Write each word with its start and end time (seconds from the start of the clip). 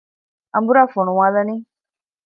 އަނބުރާ 0.53 0.83
ފޮނުވާލަނީ؟ 0.93 1.55